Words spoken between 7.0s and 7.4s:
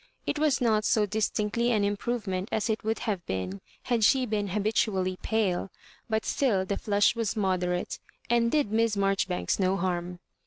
was